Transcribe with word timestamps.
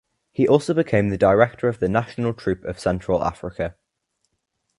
He 0.31 0.47
also 0.47 0.73
became 0.73 1.09
the 1.09 1.17
director 1.19 1.67
of 1.67 1.77
the 1.77 1.87
National 1.87 2.33
Troupe 2.33 2.63
of 2.65 2.79
Central 2.79 3.23
Africa. 3.23 3.75